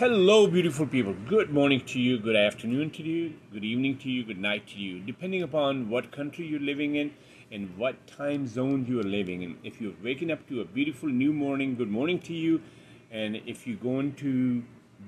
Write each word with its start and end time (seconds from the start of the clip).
Hello, 0.00 0.46
beautiful 0.46 0.86
people. 0.86 1.14
Good 1.28 1.50
morning 1.50 1.82
to 1.84 2.00
you, 2.00 2.18
good 2.18 2.34
afternoon 2.34 2.88
to 2.92 3.02
you, 3.02 3.34
good 3.52 3.64
evening 3.64 3.98
to 3.98 4.08
you, 4.08 4.24
good 4.24 4.38
night 4.38 4.66
to 4.68 4.78
you, 4.78 4.98
depending 5.00 5.42
upon 5.42 5.90
what 5.90 6.10
country 6.10 6.46
you're 6.46 6.58
living 6.58 6.96
in 6.96 7.12
and 7.52 7.76
what 7.76 8.06
time 8.06 8.46
zone 8.46 8.86
you 8.88 8.98
are 8.98 9.10
living 9.16 9.42
in. 9.42 9.58
If 9.62 9.78
you're 9.78 9.92
waking 10.02 10.30
up 10.30 10.48
to 10.48 10.62
a 10.62 10.64
beautiful 10.64 11.10
new 11.10 11.34
morning, 11.34 11.74
good 11.74 11.90
morning 11.90 12.18
to 12.20 12.32
you. 12.32 12.62
And 13.10 13.42
if 13.44 13.66
you're 13.66 13.76
going 13.76 14.14
to 14.14 14.62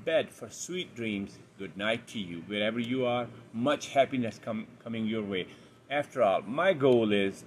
bed 0.05 0.29
for 0.29 0.51
sweet 0.51 0.95
dreams, 0.95 1.39
good 1.59 1.75
night 1.75 2.07
to 2.09 2.19
you. 2.19 2.43
Wherever 2.47 2.79
you 2.79 3.07
are, 3.07 3.29
much 3.55 3.89
happiness 3.89 4.39
com- 4.45 4.67
coming 4.85 5.07
your 5.07 5.23
way. 5.23 5.47
After 5.91 6.23
all, 6.23 6.43
my 6.43 6.75
goal 6.75 7.15
is 7.15 7.45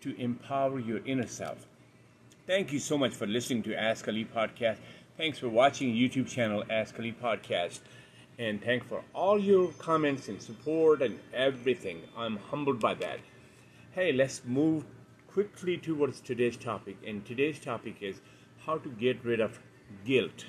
to 0.00 0.20
empower 0.20 0.80
your 0.80 0.98
inner 1.06 1.28
self. 1.28 1.64
Thank 2.44 2.72
you 2.72 2.80
so 2.80 2.98
much 2.98 3.14
for 3.14 3.28
listening 3.28 3.62
to 3.62 3.80
Ask 3.80 4.08
Ali 4.08 4.24
podcast. 4.24 4.78
Thanks 5.16 5.38
for 5.38 5.48
watching 5.48 5.94
YouTube 5.94 6.26
channel 6.26 6.64
Ask 6.70 6.98
Ali 6.98 7.12
Podcast. 7.12 7.80
And 8.38 8.62
thank 8.62 8.88
for 8.88 9.02
all 9.14 9.38
your 9.38 9.68
comments 9.72 10.28
and 10.28 10.40
support 10.40 11.02
and 11.02 11.18
everything. 11.34 12.02
I'm 12.16 12.36
humbled 12.36 12.80
by 12.80 12.94
that. 12.94 13.20
Hey, 13.92 14.12
let's 14.12 14.42
move 14.44 14.84
quickly 15.28 15.76
towards 15.76 16.20
today's 16.20 16.56
topic. 16.56 16.96
And 17.06 17.24
today's 17.26 17.58
topic 17.58 17.96
is 18.00 18.20
how 18.66 18.78
to 18.78 18.88
get 18.88 19.22
rid 19.24 19.40
of 19.40 19.60
guilt. 20.04 20.46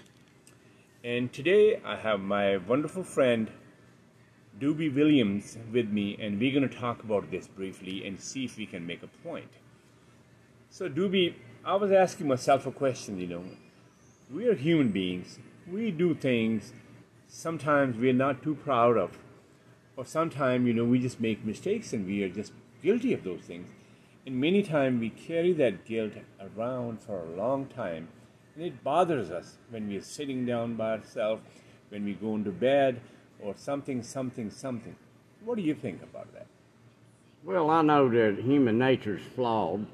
And 1.04 1.32
today 1.34 1.82
I 1.84 1.98
have 1.98 2.22
my 2.22 2.58
wonderful 2.58 3.04
friend 3.04 3.52
Doobie 4.60 4.94
Williams 4.96 5.58
with 5.74 5.90
me, 5.90 6.18
and 6.22 6.40
we're 6.40 6.58
going 6.58 6.70
to 6.70 6.78
talk 6.78 7.04
about 7.04 7.30
this 7.32 7.48
briefly 7.48 8.06
and 8.08 8.20
see 8.20 8.46
if 8.46 8.58
we 8.58 8.66
can 8.66 8.88
make 8.88 9.04
a 9.04 9.08
point. 9.08 9.52
So, 10.70 10.88
Doobie, 10.90 11.34
I 11.66 11.76
was 11.76 11.92
asking 11.92 12.28
myself 12.28 12.66
a 12.66 12.72
question, 12.72 13.20
you 13.20 13.28
know, 13.28 13.44
we 14.34 14.48
are 14.48 14.56
human 14.56 14.90
beings. 14.90 15.38
We 15.72 15.92
do 15.92 16.16
things 16.16 16.74
sometimes 17.28 17.98
we're 17.98 18.14
not 18.14 18.42
too 18.42 18.56
proud 18.56 18.98
of. 18.98 19.18
Or 19.96 20.06
sometimes, 20.06 20.66
you 20.66 20.74
know, 20.74 20.86
we 20.86 21.00
just 21.00 21.20
make 21.20 21.46
mistakes 21.46 21.94
and 21.94 22.06
we 22.06 22.24
are 22.24 22.30
just 22.30 22.52
guilty 22.82 23.14
of 23.14 23.24
those 23.24 23.42
things. 23.42 23.68
And 24.26 24.40
many 24.40 24.64
times 24.64 25.00
we 25.00 25.10
carry 25.10 25.54
that 25.54 25.86
guilt 25.86 26.14
around 26.40 27.02
for 27.02 27.20
a 27.20 27.36
long 27.36 27.68
time. 27.68 28.08
And 28.56 28.64
it 28.66 28.84
bothers 28.84 29.30
us 29.30 29.58
when 29.70 29.88
we're 29.88 30.02
sitting 30.02 30.46
down 30.46 30.76
by 30.76 30.92
ourselves, 30.92 31.44
when 31.90 32.06
we 32.06 32.14
go 32.14 32.36
into 32.36 32.52
bed, 32.52 33.02
or 33.40 33.54
something, 33.58 34.02
something, 34.02 34.50
something. 34.50 34.96
What 35.44 35.58
do 35.58 35.62
you 35.62 35.76
think 35.76 36.02
about 36.02 36.32
that? 36.34 36.48
Well, 37.44 37.70
I 37.70 37.82
know 37.82 38.10
that 38.10 38.42
human 38.42 38.80
nature 38.80 39.18
is 39.18 39.24
flawed. 39.36 39.86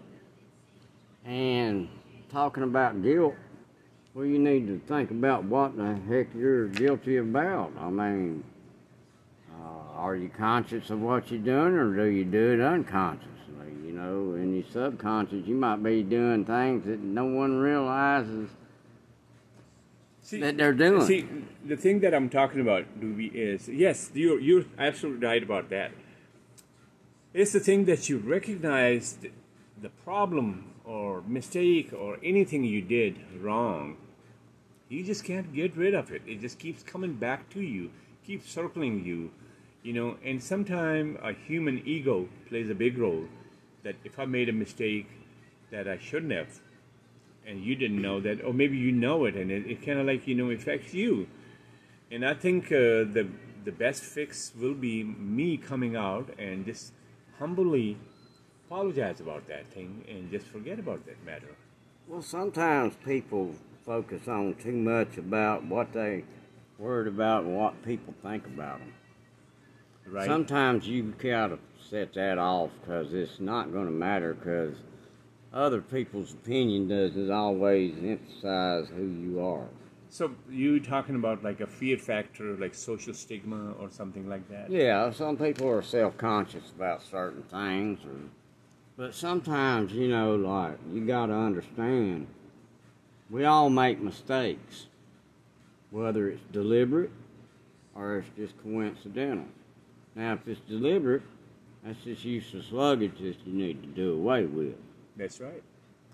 And 1.26 1.90
talking 2.30 2.64
about 2.64 3.02
guilt, 3.02 3.36
well, 4.14 4.26
you 4.26 4.40
need 4.40 4.68
to 4.68 4.80
think 4.88 5.12
about 5.12 5.44
what 5.44 5.78
the 5.78 5.98
heck 6.08 6.28
you're 6.36 6.68
guilty 6.68 7.18
about. 7.18 7.72
I 7.80 7.90
mean, 7.90 8.44
uh, 9.52 9.98
are 9.98 10.16
you 10.16 10.30
conscious 10.30 10.90
of 10.90 11.02
what 11.02 11.32
you're 11.32 11.40
doing, 11.40 11.74
or 11.74 11.96
do 11.96 12.06
you 12.06 12.26
do 12.26 12.54
it 12.54 12.62
unconsciously? 12.62 13.30
You 13.86 13.94
know, 13.94 14.36
in 14.36 14.56
your 14.56 14.66
subconscious, 14.72 15.46
you 15.46 15.56
might 15.56 15.84
be 15.84 16.04
doing 16.04 16.46
things 16.46 16.86
that 16.86 17.00
no 17.00 17.26
one 17.26 17.60
realizes 17.60 18.50
See, 20.22 20.40
that 20.42 20.58
they're 20.58 20.74
doing. 20.74 21.06
See, 21.06 21.28
the 21.66 21.78
thing 21.78 22.02
that 22.02 22.14
I'm 22.14 22.30
talking 22.30 22.62
about, 22.62 22.86
is 23.02 23.68
yes, 23.68 24.12
you're 24.14 24.40
you're 24.40 24.66
absolutely 24.78 25.26
right 25.26 25.42
about 25.42 25.70
that. 25.70 25.92
It's 27.34 27.52
the 27.52 27.60
thing 27.60 27.86
that 27.86 28.10
you 28.10 28.18
recognize 28.18 29.18
the 29.82 29.90
problem 29.90 30.74
or 30.86 31.22
mistake 31.28 31.94
or 31.94 32.18
anything 32.24 32.64
you 32.64 32.82
did 32.82 33.16
wrong 33.42 33.98
you 34.90 35.04
just 35.04 35.24
can't 35.24 35.54
get 35.54 35.78
rid 35.78 35.94
of 35.94 36.12
it. 36.12 36.24
It 36.26 36.42
just 36.42 36.58
keeps 36.58 36.82
coming 36.82 37.14
back 37.14 37.50
to 37.52 37.62
you, 37.62 37.92
keeps 38.26 38.52
circling 38.52 39.06
you, 39.06 39.32
you 39.84 39.94
know. 39.94 40.18
And 40.26 40.44
sometimes 40.44 41.20
a 41.22 41.32
human 41.32 41.84
ego 41.86 42.28
plays 42.48 42.70
a 42.70 42.76
big 42.76 42.98
role. 42.98 43.26
That 43.84 43.96
if 44.04 44.20
I 44.20 44.26
made 44.26 44.50
a 44.50 44.54
mistake 44.54 45.08
that 45.72 45.88
I 45.88 46.00
shouldn't 46.00 46.34
have, 46.34 46.60
and 47.46 47.64
you 47.64 47.76
didn't 47.76 48.02
know 48.02 48.20
that, 48.20 48.44
or 48.44 48.52
maybe 48.52 48.78
you 48.78 48.92
know 48.92 49.26
it, 49.26 49.36
and 49.36 49.52
it, 49.52 49.68
it 49.68 49.86
kind 49.86 50.00
of 50.00 50.08
like 50.08 50.28
you 50.28 50.36
know 50.36 50.50
affects 50.50 50.94
you. 50.94 51.28
And 52.12 52.26
I 52.26 52.34
think 52.34 52.66
uh, 52.66 53.06
the 53.06 53.30
the 53.64 53.72
best 53.72 54.04
fix 54.04 54.52
will 54.60 54.74
be 54.74 55.04
me 55.04 55.56
coming 55.56 55.96
out 55.96 56.34
and 56.40 56.66
just 56.66 56.94
humbly 57.38 57.98
apologize 58.70 59.20
about 59.20 59.48
that 59.48 59.66
thing 59.68 60.06
and 60.08 60.30
just 60.30 60.46
forget 60.46 60.78
about 60.78 61.04
that 61.08 61.24
matter. 61.26 61.56
Well, 62.08 62.22
sometimes 62.22 62.94
people 63.04 63.56
focus 63.84 64.28
on 64.28 64.54
too 64.56 64.74
much 64.74 65.18
about 65.18 65.66
what 65.66 65.92
they 65.92 66.24
worried 66.78 67.08
about 67.08 67.46
and 67.46 67.58
what 67.58 67.84
people 67.84 68.14
think 68.22 68.46
about 68.46 68.78
them. 68.78 68.94
Right. 70.06 70.28
Sometimes 70.28 70.88
you 70.88 71.16
gotta 71.18 71.58
set 71.90 72.14
that 72.14 72.38
off 72.38 72.70
because 72.82 73.12
it's 73.12 73.40
not 73.40 73.72
going 73.72 73.86
to 73.86 73.92
matter 73.92 74.36
because 74.36 74.76
other 75.52 75.82
people's 75.82 76.34
opinion 76.34 76.88
doesn't 76.88 77.32
always 77.32 77.96
emphasize 78.04 78.88
who 78.96 79.08
you 79.08 79.40
are. 79.44 79.68
So 80.10 80.32
you 80.50 80.80
talking 80.80 81.16
about 81.16 81.44
like 81.44 81.60
a 81.60 81.68
fear 81.68 81.98
factor, 81.98 82.56
like 82.58 82.76
social 82.76 83.16
stigma 83.16 83.74
or 83.80 83.90
something 83.90 84.30
like 84.30 84.48
that? 84.50 84.70
Yeah, 84.70 85.12
some 85.12 85.38
people 85.38 85.68
are 85.70 85.82
self-conscious 85.82 86.72
about 86.76 87.04
certain 87.04 87.44
things, 87.44 88.00
or, 88.06 88.18
but 89.00 89.16
sometimes 89.16 89.94
you 89.94 90.10
know, 90.10 90.36
like 90.36 90.78
you 90.92 91.06
got 91.06 91.28
to 91.28 91.34
understand 91.34 92.28
we 93.30 93.46
all 93.46 93.70
make 93.70 94.02
mistakes, 94.02 94.88
whether 95.90 96.28
it's 96.28 96.42
deliberate 96.52 97.12
or 97.96 98.18
it's 98.18 98.28
just 98.36 98.62
coincidental. 98.62 99.46
Now, 100.16 100.34
if 100.34 100.46
it's 100.48 100.60
deliberate, 100.68 101.22
that's 101.84 102.04
just 102.04 102.26
useless 102.26 102.72
luggage 102.72 103.20
that 103.20 103.38
you 103.46 103.54
need 103.54 103.82
to 103.84 103.88
do 103.88 104.14
away 104.16 104.46
with. 104.46 104.76
That's 105.16 105.40
right. 105.40 105.64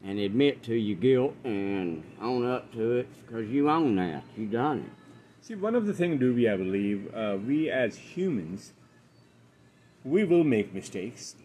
And 0.03 0.19
admit 0.19 0.61
to 0.63 0.75
your 0.75 0.97
guilt 0.97 1.33
and 1.43 2.03
own 2.21 2.45
up 2.45 2.71
to 2.73 2.97
it 2.97 3.07
because 3.25 3.49
you 3.49 3.67
own 3.67 3.95
that. 3.95 4.23
You 4.37 4.45
done 4.45 4.79
it. 4.79 4.91
See, 5.41 5.55
one 5.55 5.73
of 5.73 5.87
the 5.87 5.93
things, 5.93 6.21
Doobie, 6.21 6.53
I 6.53 6.57
believe, 6.57 7.11
uh, 7.15 7.37
we 7.43 7.69
as 7.71 7.97
humans, 7.97 8.73
we 10.03 10.23
will 10.23 10.43
make 10.43 10.71
mistakes. 10.71 11.35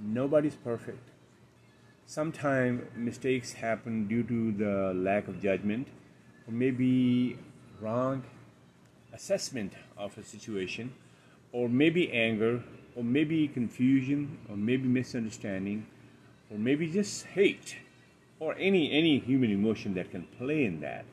Nobody's 0.00 0.54
perfect. 0.54 1.10
Sometimes 2.06 2.82
mistakes 2.96 3.54
happen 3.54 4.06
due 4.08 4.22
to 4.22 4.52
the 4.52 4.94
lack 4.94 5.28
of 5.28 5.42
judgment 5.42 5.88
or 6.46 6.52
maybe 6.52 7.38
wrong 7.80 8.22
assessment 9.12 9.72
of 9.96 10.16
a 10.16 10.22
situation 10.24 10.94
or 11.52 11.68
maybe 11.68 12.12
anger 12.12 12.62
or 12.94 13.04
maybe 13.04 13.48
confusion 13.48 14.38
or 14.48 14.56
maybe 14.56 14.86
misunderstanding 14.86 15.86
or 16.50 16.58
maybe 16.58 16.90
just 16.90 17.26
hate 17.26 17.76
or 18.40 18.54
any 18.58 18.90
any 18.92 19.18
human 19.18 19.50
emotion 19.50 19.94
that 19.94 20.10
can 20.10 20.22
play 20.38 20.64
in 20.64 20.80
that 20.80 21.04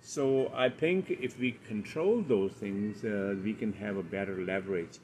so 0.00 0.50
i 0.54 0.68
think 0.68 1.10
if 1.10 1.38
we 1.38 1.52
control 1.66 2.22
those 2.22 2.52
things 2.52 3.04
uh, 3.04 3.34
we 3.44 3.52
can 3.52 3.72
have 3.72 3.96
a 3.96 4.02
better 4.02 4.38
leverage 4.44 4.98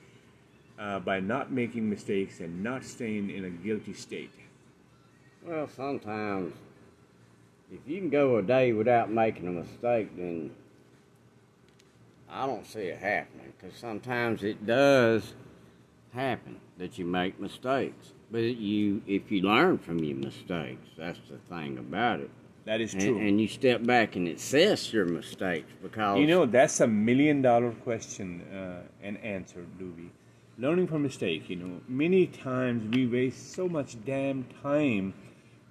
uh, 0.79 0.99
by 1.01 1.21
not 1.21 1.53
making 1.53 1.89
mistakes 1.89 2.41
and 2.41 2.63
not 2.63 2.85
staying 2.85 3.31
in 3.31 3.45
a 3.45 3.51
guilty 3.51 3.93
state 3.93 4.31
Well, 5.47 5.69
sometimes 5.69 6.55
if 7.73 7.81
you 7.87 8.01
can 8.01 8.11
go 8.11 8.37
a 8.37 8.43
day 8.43 8.73
without 8.73 9.11
making 9.11 9.49
a 9.49 9.51
mistake, 9.51 10.17
then 10.17 10.51
I 12.29 12.47
don't 12.47 12.67
see 12.67 12.81
it 12.81 12.99
happening. 12.99 13.53
Because 13.59 13.77
sometimes 13.77 14.43
it 14.43 14.67
does 14.67 15.35
happen 16.13 16.61
that 16.79 16.99
you 16.99 17.05
make 17.05 17.41
mistakes. 17.41 18.13
But 18.31 18.43
you, 18.43 19.03
if 19.07 19.31
you 19.31 19.43
learn 19.43 19.79
from 19.79 19.99
your 20.03 20.17
mistakes, 20.17 20.89
that's 20.97 21.21
the 21.31 21.39
thing 21.55 21.79
about 21.79 22.21
it. 22.21 22.31
that 22.65 22.81
is 22.81 22.93
And, 22.95 23.03
true 23.03 23.19
and 23.19 23.41
you 23.41 23.49
step 23.49 23.85
back 23.85 24.17
and 24.17 24.27
assess 24.29 24.93
your 24.93 25.07
mistakes 25.07 25.71
because 25.83 26.19
You 26.19 26.27
know, 26.27 26.47
that's 26.47 26.81
a 26.81 26.87
million 26.87 27.43
dollar 27.43 27.71
question 27.71 28.43
uh, 28.53 28.83
and 29.03 29.19
answer, 29.19 29.65
Doobie. 29.79 30.11
Learning 30.57 30.87
from 30.87 31.03
mistake, 31.03 31.51
you 31.51 31.57
know, 31.57 31.81
many 31.89 32.29
times 32.29 32.95
we 32.95 33.09
waste 33.09 33.55
so 33.55 33.69
much 33.69 33.97
damn 34.05 34.45
time 34.63 35.13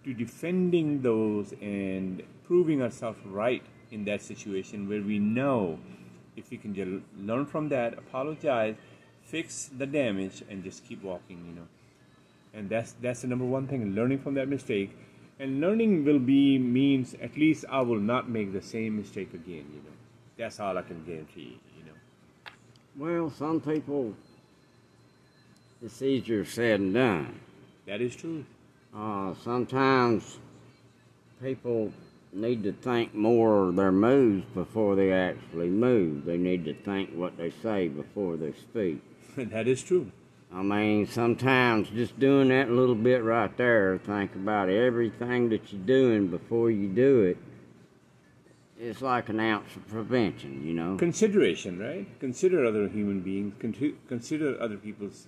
to 0.04 0.14
defending 0.14 1.02
those 1.02 1.54
and 1.62 2.22
proving 2.46 2.82
ourselves 2.82 3.18
right 3.26 3.64
in 3.92 4.04
that 4.04 4.22
situation 4.22 4.90
where 4.90 5.02
we 5.02 5.20
know 5.20 5.80
if 6.36 6.50
we 6.50 6.58
can 6.58 6.76
just 6.76 7.02
learn 7.18 7.46
from 7.46 7.70
that, 7.70 7.94
apologize, 7.98 8.76
fix 9.24 9.70
the 9.78 9.86
damage, 9.86 10.44
and 10.50 10.66
just 10.66 10.86
keep 10.86 11.02
walking, 11.02 11.42
you 11.48 11.54
know. 11.54 11.68
And 12.54 12.70
that's 12.70 12.94
that's 13.02 13.22
the 13.22 13.28
number 13.28 13.46
one 13.46 13.68
thing, 13.68 13.96
learning 13.96 14.20
from 14.20 14.34
that 14.34 14.50
mistake. 14.50 14.92
And 15.40 15.62
learning 15.62 16.04
will 16.04 16.20
be 16.20 16.60
means 16.60 17.16
at 17.22 17.38
least 17.38 17.64
I 17.70 17.80
will 17.82 18.00
not 18.00 18.30
make 18.30 18.52
the 18.52 18.62
same 18.62 18.98
mistake 18.98 19.34
again, 19.34 19.66
you 19.72 19.82
know. 19.86 19.96
That's 20.38 20.60
all 20.60 20.78
I 20.78 20.82
can 20.82 21.06
guarantee, 21.06 21.58
you 21.78 21.86
know. 21.86 21.98
well, 22.98 23.30
some 23.30 23.62
people 23.62 24.14
it's 25.84 26.02
easier 26.02 26.46
said 26.46 26.80
than 26.80 26.94
done. 26.94 27.40
That 27.86 28.02
is 28.02 28.16
true. 28.16 28.46
Uh, 28.96 29.34
sometimes 29.44 30.40
people 31.42 31.92
need 32.32 32.64
to 32.64 32.72
think 32.72 33.14
more 33.14 33.68
of 33.68 33.76
their 33.76 33.92
moves 33.92 34.46
before 34.54 34.96
they 34.96 35.12
actually 35.12 35.70
move. 35.70 36.26
They 36.26 36.38
need 36.38 36.66
to 36.66 36.74
think 36.74 37.12
what 37.12 37.38
they 37.38 37.52
say 37.62 37.90
before 37.90 38.38
they 38.38 38.54
speak. 38.54 39.02
that 39.38 39.68
is 39.68 39.84
true. 39.84 40.12
I 40.54 40.62
mean, 40.62 41.08
sometimes 41.08 41.90
just 41.90 42.20
doing 42.20 42.50
that 42.50 42.70
little 42.70 42.96
bit 42.96 43.24
right 43.24 43.56
there, 43.58 43.98
think 43.98 44.36
about 44.36 44.70
everything 44.70 45.50
that 45.50 45.74
you're 45.74 45.82
doing 45.82 46.28
before 46.28 46.70
you 46.72 46.88
do 46.88 47.24
it. 47.24 47.38
It's 48.80 49.02
like 49.02 49.30
an 49.30 49.40
ounce 49.40 49.76
of 49.76 49.88
prevention, 49.88 50.66
you 50.66 50.74
know. 50.74 50.98
Consideration, 50.98 51.80
right? 51.80 52.08
Consider 52.20 52.66
other 52.66 52.88
human 52.88 53.22
beings. 53.22 53.54
Consider 54.08 54.62
other 54.62 54.78
people's 54.78 55.28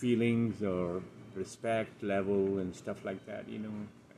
feelings 0.00 0.62
or 0.62 1.02
respect 1.34 2.02
level 2.02 2.58
and 2.58 2.74
stuff 2.74 3.04
like 3.04 3.24
that. 3.26 3.48
You 3.48 3.58
know. 3.60 3.72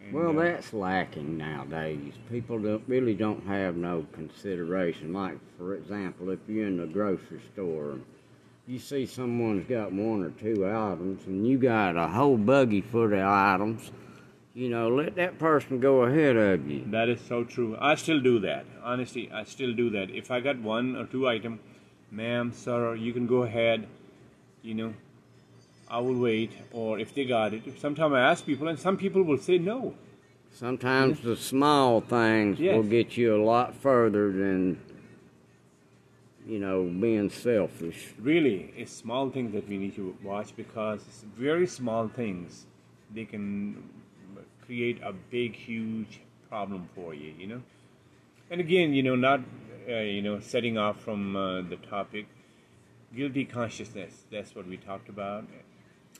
And, 0.04 0.12
Well, 0.12 0.38
uh, 0.38 0.42
that's 0.44 0.72
lacking 0.72 1.36
nowadays. 1.36 2.14
People 2.30 2.58
don't 2.58 2.84
really 2.86 3.14
don't 3.14 3.44
have 3.46 3.76
no 3.76 4.06
consideration. 4.12 5.12
Like, 5.12 5.38
for 5.58 5.74
example, 5.74 6.30
if 6.30 6.40
you're 6.48 6.66
in 6.66 6.78
the 6.78 6.86
grocery 6.86 7.40
store, 7.52 7.98
you 8.66 8.78
see 8.78 9.06
someone's 9.06 9.68
got 9.68 9.92
one 9.92 10.22
or 10.22 10.30
two 10.30 10.66
items, 10.66 11.26
and 11.26 11.46
you 11.46 11.58
got 11.58 11.96
a 11.96 12.08
whole 12.08 12.36
buggy 12.36 12.80
full 12.80 13.12
of 13.12 13.18
items. 13.18 13.90
You 14.54 14.68
know, 14.68 14.88
let 14.88 15.14
that 15.16 15.38
person 15.38 15.80
go 15.80 16.02
ahead 16.02 16.36
of 16.36 16.70
you. 16.70 16.84
That 16.90 17.08
is 17.08 17.20
so 17.22 17.42
true. 17.42 17.76
I 17.80 17.94
still 17.94 18.20
do 18.20 18.38
that. 18.40 18.66
Honestly, 18.82 19.30
I 19.32 19.44
still 19.44 19.72
do 19.72 19.88
that. 19.90 20.10
If 20.10 20.30
I 20.30 20.40
got 20.40 20.58
one 20.58 20.94
or 20.94 21.06
two 21.06 21.26
item, 21.26 21.58
ma'am, 22.10 22.52
sir, 22.52 22.94
you 22.94 23.12
can 23.12 23.26
go 23.26 23.44
ahead. 23.44 23.86
You 24.62 24.74
know, 24.74 24.94
I 25.92 25.98
will 25.98 26.18
wait. 26.18 26.52
Or 26.72 26.98
if 26.98 27.14
they 27.14 27.26
got 27.26 27.52
it, 27.52 27.62
sometimes 27.78 28.14
I 28.14 28.20
ask 28.20 28.46
people, 28.46 28.66
and 28.68 28.78
some 28.78 28.96
people 28.96 29.22
will 29.22 29.36
say 29.36 29.58
no. 29.58 29.94
Sometimes 30.50 31.20
the 31.20 31.36
small 31.36 32.00
things 32.00 32.58
will 32.58 32.82
get 32.82 33.16
you 33.16 33.36
a 33.36 33.42
lot 33.42 33.74
further 33.74 34.32
than, 34.32 34.80
you 36.46 36.58
know, 36.58 36.84
being 36.84 37.28
selfish. 37.28 38.14
Really, 38.18 38.72
it's 38.76 38.92
small 38.92 39.30
things 39.30 39.52
that 39.52 39.68
we 39.68 39.76
need 39.76 39.94
to 39.96 40.16
watch 40.22 40.56
because 40.56 41.00
it's 41.06 41.24
very 41.36 41.66
small 41.66 42.08
things. 42.08 42.66
They 43.14 43.26
can 43.26 43.82
create 44.64 44.98
a 45.02 45.12
big, 45.12 45.54
huge 45.54 46.20
problem 46.48 46.88
for 46.94 47.12
you. 47.12 47.34
You 47.38 47.46
know. 47.46 47.62
And 48.50 48.60
again, 48.60 48.94
you 48.94 49.02
know, 49.02 49.16
not 49.16 49.40
uh, 49.88 49.96
you 50.00 50.22
know, 50.22 50.40
setting 50.40 50.78
off 50.78 51.00
from 51.00 51.36
uh, 51.36 51.62
the 51.62 51.76
topic, 51.76 52.26
guilty 53.14 53.44
consciousness. 53.44 54.24
That's 54.30 54.54
what 54.54 54.66
we 54.66 54.76
talked 54.76 55.08
about. 55.08 55.44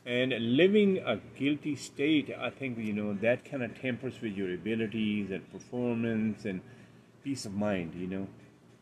And 0.05 0.33
living 0.57 0.99
a 0.99 1.19
guilty 1.39 1.77
state, 1.77 2.35
I 2.37 2.51
think 2.51 2.77
you 2.79 2.93
know 2.93 3.15
that 3.15 3.45
kind 3.45 3.63
of 3.63 3.81
tempers 3.81 4.21
with 4.21 4.33
your 4.33 4.53
abilities 4.53 5.31
and 5.31 5.51
performance 5.53 6.45
and 6.45 6.61
peace 7.23 7.47
of 7.47 7.55
mind. 7.55 7.95
You 7.97 8.07
know. 8.09 8.27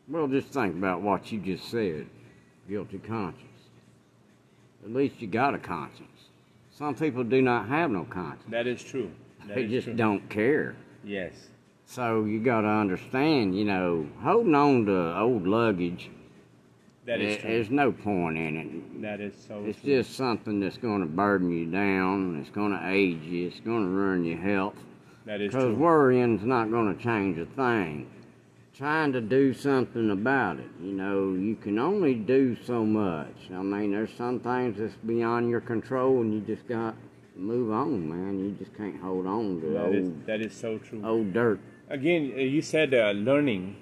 Well, 0.07 0.27
just 0.27 0.47
think 0.47 0.75
about 0.75 1.01
what 1.01 1.31
you 1.31 1.39
just 1.39 1.69
said 1.69 2.07
guilty 2.67 2.97
conscience. 2.99 3.47
At 4.83 4.91
least 4.93 5.21
you 5.21 5.27
got 5.27 5.53
a 5.53 5.59
conscience. 5.59 6.07
Some 6.71 6.95
people 6.95 7.23
do 7.23 7.41
not 7.41 7.67
have 7.67 7.91
no 7.91 8.05
conscience, 8.05 8.49
That 8.49 8.65
is 8.65 8.81
true. 8.81 9.11
That 9.47 9.55
they 9.55 9.63
is 9.65 9.71
just 9.71 9.85
true. 9.85 9.93
don't 9.93 10.27
care. 10.29 10.75
Yes. 11.03 11.33
So 11.85 12.23
you 12.25 12.39
got 12.39 12.61
to 12.61 12.67
understand, 12.67 13.55
you 13.57 13.65
know, 13.65 14.07
holding 14.21 14.55
on 14.55 14.85
to 14.85 15.17
old 15.17 15.45
luggage, 15.45 16.09
That 17.05 17.19
is 17.19 17.35
there- 17.35 17.41
true. 17.41 17.49
there's 17.51 17.69
no 17.71 17.91
point 17.91 18.37
in 18.37 18.57
it. 18.57 19.01
That 19.01 19.21
is 19.21 19.33
so 19.35 19.63
It's 19.65 19.81
true. 19.81 19.95
just 19.97 20.13
something 20.15 20.59
that's 20.59 20.77
going 20.77 21.01
to 21.01 21.07
burden 21.07 21.51
you 21.51 21.65
down. 21.65 22.37
It's 22.39 22.51
going 22.51 22.71
to 22.73 22.81
age 22.87 23.23
you. 23.23 23.47
It's 23.47 23.59
going 23.59 23.83
to 23.85 23.89
ruin 23.89 24.23
your 24.25 24.37
health. 24.37 24.75
that 25.25 25.39
is 25.41 25.51
Because 25.53 25.75
worrying's 25.77 26.43
not 26.43 26.69
going 26.71 26.95
to 26.95 27.01
change 27.03 27.37
a 27.37 27.45
thing. 27.45 28.07
Trying 28.73 29.11
to 29.13 29.21
do 29.21 29.53
something 29.53 30.09
about 30.09 30.57
it, 30.57 30.69
you 30.81 30.93
know, 30.93 31.33
you 31.33 31.55
can 31.55 31.77
only 31.77 32.15
do 32.15 32.55
so 32.63 32.83
much. 32.85 33.35
I 33.53 33.61
mean, 33.61 33.91
there's 33.91 34.11
some 34.13 34.39
things 34.39 34.77
that's 34.79 34.95
beyond 35.05 35.49
your 35.49 35.61
control, 35.61 36.21
and 36.21 36.33
you 36.33 36.39
just 36.39 36.67
got 36.67 36.95
to 37.35 37.39
move 37.39 37.71
on, 37.71 38.09
man. 38.09 38.39
You 38.39 38.51
just 38.57 38.75
can't 38.75 38.99
hold 38.99 39.27
on 39.27 39.61
to 39.61 39.67
That 39.67 39.91
is 39.93 40.07
old, 40.07 40.25
that 40.25 40.41
is 40.41 40.53
so 40.53 40.77
true. 40.79 41.01
old 41.05 41.33
dirt. 41.33 41.59
Again, 41.89 42.31
uh, 42.35 42.39
you 42.39 42.61
said 42.63 42.93
uh, 42.93 43.11
learning, 43.11 43.75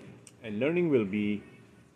and 0.44 0.60
learning 0.60 0.90
will 0.90 1.06
be 1.06 1.42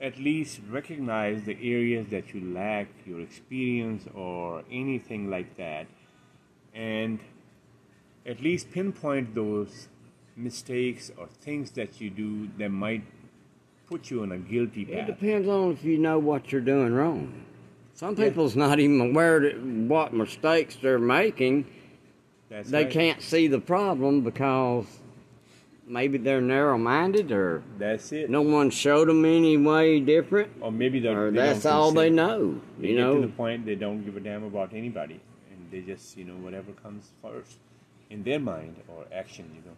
at 0.02 0.18
least 0.20 0.60
recognize 0.70 1.44
the 1.44 1.54
areas 1.62 2.08
that 2.10 2.34
you 2.34 2.42
lack, 2.54 2.88
your 3.06 3.22
experience 3.22 4.06
or 4.14 4.64
anything 4.72 5.30
like 5.30 5.56
that, 5.58 5.88
and 6.74 7.20
at 8.26 8.42
least 8.42 8.72
pinpoint 8.72 9.34
those 9.36 9.88
mistakes 10.36 11.12
or 11.18 11.28
things 11.42 11.72
that 11.72 12.02
you 12.02 12.10
do 12.10 12.50
that 12.58 12.70
might 12.70 13.04
put 13.88 14.10
you 14.10 14.24
on 14.24 14.32
a 14.32 14.38
guilty 14.38 14.84
It 14.84 15.06
depends 15.06 15.48
on 15.48 15.74
if 15.74 15.84
you 15.84 15.98
know 15.98 16.18
what 16.20 16.52
you're 16.52 16.62
doing 16.62 16.94
wrong. 16.94 17.44
Some 17.94 18.16
Yeah. 18.18 18.26
people's 18.30 18.56
not 18.56 18.80
even 18.80 19.00
aware 19.02 19.40
that 19.42 19.62
what 19.62 20.14
mistakes 20.14 20.76
they're 20.78 20.98
making. 20.98 21.66
That's 22.50 22.72
They 22.72 22.84
right. 22.86 22.92
can't 22.92 23.22
see 23.22 23.48
the 23.48 23.60
problem 23.60 24.22
because 24.22 24.86
maybe 25.88 26.18
they're 26.18 26.42
narrow-minded 26.42 27.32
or 27.32 27.64
That's 27.78 28.12
it. 28.12 28.30
no 28.30 28.42
one 28.42 28.70
showed 28.70 29.08
them 29.10 29.26
any 29.26 29.58
way 29.58 30.00
different. 30.00 30.52
Or 30.62 30.72
maybe 30.72 31.00
they're, 31.00 31.28
or 31.28 31.32
they 31.32 31.38
that's 31.38 31.66
all 31.66 31.92
they 31.92 32.10
know. 32.10 32.62
They 32.80 32.90
You 32.90 32.98
get 32.98 33.12
to 33.14 33.22
the 33.22 33.28
point 33.28 33.66
they 33.66 33.76
don't 33.76 34.04
give 34.04 34.16
a 34.18 34.20
damn 34.20 34.44
about 34.44 34.74
anybody, 34.74 35.20
and 35.52 35.72
they 35.72 35.82
just 35.82 36.18
you 36.18 36.26
know 36.26 36.36
whatever 36.36 36.72
comes 36.72 37.12
first 37.22 37.58
in 38.10 38.24
their 38.24 38.40
mind 38.40 38.76
or 38.88 39.06
action, 39.14 39.50
you 39.56 39.62
know, 39.70 39.76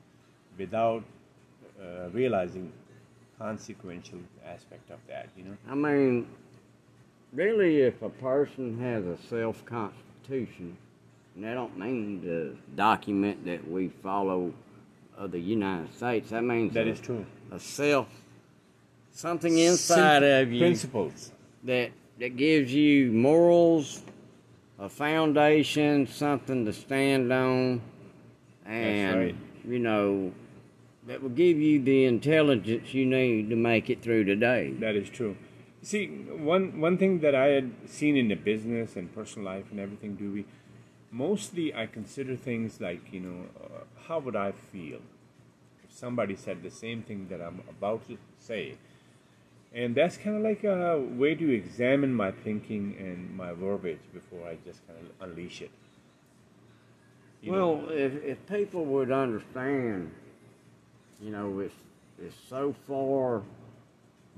without 0.58 1.04
uh, 1.82 2.10
realizing 2.12 2.72
consequential 3.40 4.20
aspect 4.46 4.90
of 4.92 5.00
that, 5.08 5.28
you 5.38 5.44
know. 5.44 5.58
I 5.70 5.76
mean, 5.76 6.28
really, 7.34 7.82
if 7.82 8.02
a 8.02 8.10
person 8.10 8.80
has 8.80 9.06
a 9.06 9.18
self-constitution, 9.30 10.78
and 11.36 11.44
that 11.44 11.54
don't 11.56 11.78
mean 11.78 12.22
the 12.22 12.56
document 12.76 13.46
that 13.46 13.70
we 13.70 13.90
follow 14.02 14.54
of 15.18 15.32
the 15.32 15.40
United 15.40 15.94
States. 15.94 16.30
That 16.30 16.44
means 16.44 16.74
That 16.74 16.88
a, 16.88 16.92
is 16.92 17.00
true. 17.00 17.26
a 17.52 17.60
self, 17.60 18.08
something 19.12 19.58
inside 19.58 20.24
of 20.24 20.52
you 20.52 20.60
Principles. 20.60 21.32
that 21.64 21.92
that 22.20 22.38
gives 22.38 22.74
you 22.74 23.12
morals, 23.12 24.02
a 24.80 24.88
foundation, 24.90 26.08
something 26.08 26.66
to 26.66 26.74
stand 26.74 27.32
on, 27.32 27.82
and 28.66 29.20
right. 29.20 29.36
you 29.68 29.80
know 29.80 30.32
that 31.08 31.22
will 31.22 31.30
give 31.30 31.58
you 31.58 31.82
the 31.82 32.06
intelligence 32.06 32.94
you 32.94 33.06
need 33.06 33.50
to 33.50 33.56
make 33.56 33.90
it 33.90 34.02
through 34.02 34.24
today. 34.26 34.74
That 34.80 34.96
is 34.96 35.10
true. 35.10 35.38
See, 35.82 36.08
one 36.08 36.80
one 36.82 36.98
thing 36.98 37.20
that 37.20 37.36
I 37.36 37.48
had 37.48 37.72
seen 37.88 38.18
in 38.18 38.28
the 38.28 38.36
business 38.36 38.96
and 38.96 39.14
personal 39.14 39.46
life 39.46 39.66
and 39.72 39.80
everything, 39.80 40.16
do 40.16 40.32
we? 40.32 40.46
Mostly, 41.12 41.74
I 41.74 41.86
consider 41.86 42.36
things 42.36 42.82
like 42.82 43.14
you 43.14 43.20
know, 43.20 43.46
uh, 43.64 43.84
how 44.08 44.20
would 44.20 44.36
I 44.36 44.52
feel 44.52 45.00
if 45.84 45.92
somebody 45.92 46.36
said 46.36 46.64
the 46.64 46.72
same 46.72 47.04
thing 47.04 47.28
that 47.30 47.42
I'm 47.42 47.62
about 47.70 48.08
to 48.08 48.18
say, 48.40 48.78
and 49.74 49.96
that's 49.96 50.18
kind 50.18 50.38
of 50.38 50.42
like 50.42 50.64
a 50.64 51.00
way 51.00 51.36
to 51.36 51.54
examine 51.54 52.14
my 52.14 52.32
thinking 52.32 52.96
and 53.00 53.36
my 53.36 53.54
verbiage 53.54 54.00
before 54.14 54.48
I 54.48 54.58
just 54.66 54.86
kind 54.88 55.00
of 55.00 55.30
unleash 55.30 55.62
it. 55.62 55.72
You 57.42 57.52
well, 57.52 57.84
if 57.90 58.24
if 58.24 58.46
people 58.48 58.86
would 58.86 59.12
understand, 59.12 60.12
you 61.22 61.32
know, 61.32 61.60
it's 61.60 61.76
it's 62.20 62.36
so 62.50 62.74
far 62.88 63.44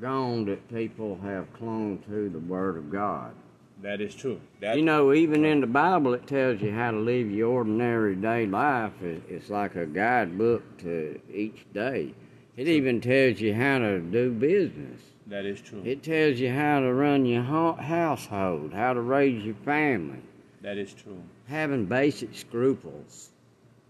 gone 0.02 0.46
that 0.46 0.68
people 0.70 1.18
have 1.24 1.52
clung 1.54 2.00
to 2.08 2.30
the 2.30 2.40
Word 2.40 2.78
of 2.78 2.92
God. 2.92 3.34
That 3.82 4.02
is 4.02 4.16
true. 4.16 4.40
That 4.60 4.76
You 4.78 4.84
know, 4.84 5.14
even 5.14 5.46
in 5.46 5.62
the 5.62 5.68
Bible, 5.68 6.14
it 6.14 6.26
tells 6.28 6.62
you 6.62 6.72
how 6.72 6.92
to 6.92 6.98
live 6.98 7.30
your 7.32 7.50
ordinary 7.52 8.16
day 8.16 8.46
life. 8.46 9.02
It- 9.02 9.22
It's 9.30 9.50
like 9.50 9.76
a 9.76 9.86
guidebook 9.86 10.64
to 10.80 11.20
each 11.34 11.66
day. 11.74 12.14
It 12.56 12.68
even 12.68 13.00
tells 13.02 13.40
you 13.40 13.54
how 13.54 13.80
to 13.80 14.00
do 14.00 14.32
business. 14.32 15.02
that 15.28 15.46
is 15.46 15.60
true. 15.62 15.82
It 15.84 16.02
tells 16.04 16.40
you 16.40 16.50
how 16.50 16.80
to 16.80 16.94
run 16.94 17.26
your 17.26 17.44
ho- 17.44 17.74
household, 17.74 18.74
how 18.74 18.94
to 18.94 19.02
raise 19.02 19.44
your 19.44 19.56
family, 19.56 20.22
that 20.62 20.78
is 20.78 20.94
true. 20.94 21.22
having 21.48 21.86
basic 21.86 22.34
scruples. 22.34 23.32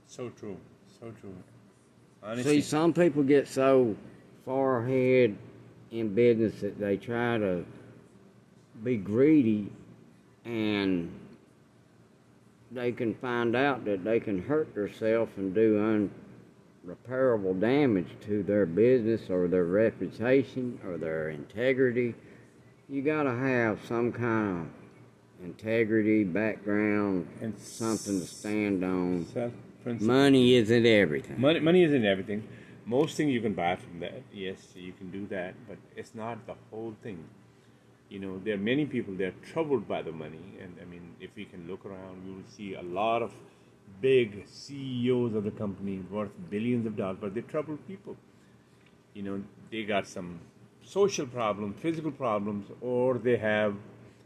So 0.08 0.30
true. 0.30 0.58
So 1.00 1.12
true. 1.22 1.36
See, 2.42 2.62
some 2.62 2.92
people 2.92 3.22
get 3.24 3.48
so 3.48 3.96
far 4.46 4.84
ahead 4.84 5.38
in 5.92 6.14
business 6.14 6.60
that 6.62 6.80
they 6.80 6.98
try 6.98 7.38
to 7.38 7.64
be 8.84 8.98
greedy 8.98 9.70
and 10.46 11.12
they 12.72 12.92
can 12.92 13.14
find 13.16 13.56
out 13.56 13.86
that 13.86 14.04
they 14.04 14.20
can 14.20 14.42
hurt 14.44 14.74
themselves 14.74 15.32
and 15.38 15.54
do 15.54 16.10
unrepairable 16.86 17.60
damage 17.60 18.08
to 18.22 18.44
their 18.44 18.66
business 18.66 19.30
or 19.30 19.48
their 19.48 19.66
reputation 19.66 20.80
or 20.86 20.98
their 20.98 21.30
integrity. 21.30 22.14
You 22.90 23.02
gotta 23.02 23.34
have 23.34 23.80
some 23.88 24.12
kind 24.12 24.62
of 24.62 25.46
integrity, 25.46 26.24
background, 26.24 27.28
and 27.42 27.58
something 27.58 28.20
to 28.20 28.26
stand 28.26 28.84
on. 28.84 29.26
Money 30.00 30.56
isn't 30.56 30.86
everything. 30.86 31.40
Money, 31.40 31.60
money 31.60 31.84
isn't 31.84 32.06
everything, 32.06 32.48
most 32.86 33.16
things 33.16 33.32
you 33.32 33.42
can 33.42 33.54
buy 33.54 33.76
from 33.76 34.00
that. 34.00 34.22
Yes, 34.34 34.58
you 34.76 34.94
can 34.94 35.12
do 35.12 35.28
that, 35.28 35.54
but 35.68 35.78
it's 35.96 36.16
not 36.16 36.46
the 36.48 36.56
whole 36.72 36.96
thing. 37.04 37.24
You 38.10 38.20
know, 38.20 38.40
there 38.44 38.54
are 38.54 38.58
many 38.60 38.86
people 38.86 39.14
that 39.16 39.26
are 39.26 39.52
troubled 39.52 39.88
by 39.88 40.02
the 40.02 40.12
money, 40.12 40.58
and 40.62 40.76
I 40.82 40.86
mean, 40.86 41.16
if 41.20 41.32
we 41.36 41.46
can 41.46 41.68
look 41.68 41.86
around, 41.86 42.26
we 42.26 42.32
will 42.32 42.50
see 42.50 42.74
a 42.76 42.82
lot 42.82 43.22
of 43.22 43.34
big 44.02 44.46
CEOs 44.48 45.34
of 45.34 45.44
the 45.44 45.52
company 45.52 46.00
worth 46.10 46.32
billions 46.50 46.86
of 46.86 46.96
dollars, 46.96 47.18
but 47.20 47.34
they're 47.34 47.44
troubled 47.44 47.86
people. 47.88 48.16
You 49.14 49.24
know, 49.24 49.44
they 49.72 49.84
got 49.84 50.08
some 50.08 50.40
social 50.84 51.28
problems, 51.28 51.76
physical 51.82 52.12
problems, 52.12 52.68
or 52.80 53.18
they 53.18 53.38
have 53.38 53.76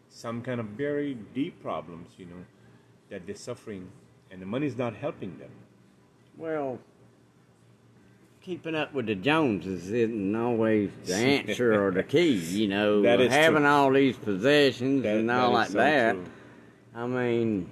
some 0.09 0.41
kind 0.41 0.59
of 0.59 0.67
very 0.67 1.15
deep 1.33 1.61
problems, 1.61 2.09
you 2.17 2.25
know, 2.25 2.45
that 3.09 3.25
they're 3.25 3.35
suffering, 3.35 3.89
and 4.29 4.41
the 4.41 4.45
money 4.45 4.67
is 4.67 4.77
not 4.77 4.95
helping 4.95 5.39
them. 5.39 5.51
Well, 6.37 6.79
keeping 8.41 8.75
up 8.75 8.93
with 8.93 9.05
the 9.05 9.15
Joneses 9.15 9.91
isn't 9.91 10.35
always 10.35 10.89
the 11.05 11.15
answer 11.15 11.85
or 11.85 11.91
the 11.91 12.03
key. 12.03 12.31
You 12.33 12.67
know, 12.75 13.01
That 13.01 13.21
is 13.21 13.31
having 13.31 13.61
true. 13.61 13.67
all 13.69 13.91
these 13.91 14.17
possessions 14.17 15.03
That- 15.03 15.17
and 15.17 15.31
all 15.31 15.49
that 15.51 15.57
like 15.57 15.67
so 15.69 15.77
that. 15.77 16.13
true. 16.13 16.25
I 16.95 17.07
mean, 17.07 17.69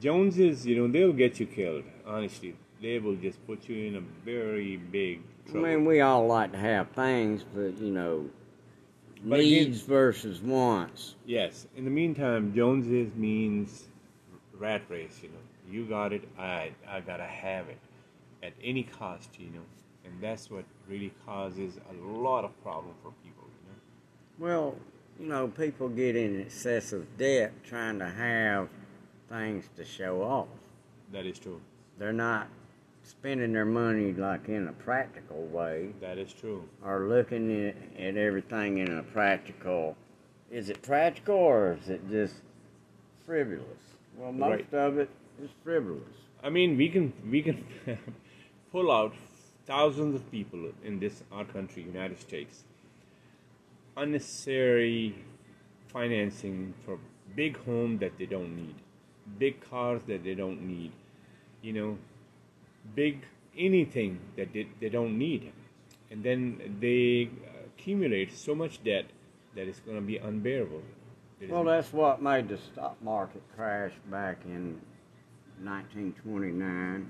Joneses, 0.00 0.66
you 0.66 0.76
know, 0.76 0.88
they'll 0.92 1.12
get 1.12 1.40
you 1.40 1.46
killed. 1.46 1.84
Honestly, 2.06 2.54
they 2.80 2.98
will 2.98 3.16
just 3.16 3.44
put 3.46 3.68
you 3.68 3.86
in 3.88 3.96
a 3.96 4.00
very 4.24 4.76
big 4.76 5.20
Trouble. 5.46 5.66
I 5.66 5.74
mean, 5.76 5.84
we 5.84 6.00
all 6.00 6.26
like 6.26 6.52
to 6.52 6.58
have 6.58 6.90
things, 6.90 7.44
but 7.54 7.76
you 7.78 7.90
know, 7.90 8.28
But 9.24 9.40
again- 9.40 9.64
needs 9.64 9.80
versus 9.82 10.40
wants. 10.40 11.16
yes. 11.26 11.66
In 11.76 11.84
the 11.84 11.90
meantime, 11.90 12.54
Joneses 12.54 13.14
means 13.16 13.88
rat 14.56 14.82
race. 14.88 15.18
You 15.22 15.30
know, 15.30 15.34
you 15.70 15.84
got 15.86 16.12
it, 16.12 16.28
I 16.38 16.70
I 16.88 17.00
gotta 17.00 17.24
have 17.24 17.68
it 17.68 17.78
at 18.42 18.52
any 18.62 18.82
cost. 18.84 19.40
You 19.40 19.46
know, 19.46 19.62
and 20.10 20.20
that's 20.20 20.50
what 20.50 20.64
really 20.88 21.12
causes 21.26 21.78
a 21.90 22.04
lot 22.06 22.44
of 22.44 22.62
problem 22.62 22.94
for 23.02 23.12
people. 23.24 23.44
You 23.46 23.70
know. 23.72 24.46
Well, 24.52 24.76
you 25.18 25.26
know, 25.26 25.48
people 25.48 25.88
get 25.88 26.16
in 26.16 26.40
excessive 26.40 27.06
debt 27.18 27.52
trying 27.64 27.98
to 27.98 28.08
have 28.08 28.68
things 29.28 29.68
to 29.76 29.84
show 29.84 30.22
off. 30.22 30.48
That 31.12 31.26
is 31.26 31.38
true. 31.38 31.60
They're 31.98 32.12
not 32.12 32.48
spending 33.02 33.52
their 33.52 33.64
money 33.64 34.12
like 34.12 34.48
in 34.48 34.68
a 34.68 34.72
practical 34.72 35.44
way 35.46 35.90
That 36.00 36.18
is 36.18 36.32
true. 36.32 36.64
or 36.84 37.06
looking 37.08 37.68
at, 37.68 37.76
at 38.00 38.16
everything 38.16 38.78
in 38.78 38.98
a 38.98 39.02
practical. 39.02 39.96
Is 40.50 40.68
it 40.68 40.82
practical 40.82 41.34
or 41.36 41.78
is 41.80 41.88
it 41.88 42.08
just 42.10 42.34
frivolous? 43.24 43.64
Well, 44.16 44.32
most 44.32 44.50
Right. 44.50 44.74
of 44.74 44.98
it 44.98 45.08
is 45.42 45.50
frivolous. 45.64 46.02
I 46.42 46.50
mean, 46.50 46.76
we 46.76 46.88
can 46.88 47.12
we 47.30 47.42
can 47.42 47.64
pull 48.72 48.90
out 48.90 49.14
thousands 49.70 50.16
of 50.16 50.28
people 50.32 50.72
in 50.84 50.98
this 50.98 51.22
our 51.30 51.44
country, 51.44 51.80
United 51.84 52.20
States, 52.20 52.64
unnecessary 53.96 55.14
financing 55.92 56.74
for 56.84 56.98
big 57.36 57.56
home 57.64 57.98
that 57.98 58.18
they 58.18 58.26
don't 58.26 58.56
need, 58.56 58.74
big 59.38 59.60
cars 59.70 60.02
that 60.08 60.24
they 60.24 60.34
don't 60.34 60.60
need, 60.60 60.90
you 61.62 61.72
know, 61.72 61.96
big 62.96 63.22
anything 63.56 64.18
that 64.36 64.52
they, 64.52 64.66
they 64.80 64.88
don't 64.88 65.16
need, 65.16 65.52
and 66.10 66.24
then 66.24 66.76
they 66.80 67.30
accumulate 67.68 68.36
so 68.36 68.56
much 68.56 68.82
debt 68.82 69.04
that 69.54 69.68
it's 69.68 69.80
going 69.80 69.96
to 69.96 70.06
be 70.14 70.16
unbearable. 70.16 70.82
Well, 71.48 71.64
that's 71.64 71.92
what 71.92 72.20
made 72.20 72.48
the 72.48 72.58
stock 72.58 73.00
market 73.00 73.42
crash 73.54 73.92
back 74.10 74.38
in 74.44 74.80
1929. 75.62 77.06